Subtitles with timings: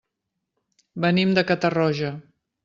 [1.05, 2.11] Venim de Catarroja.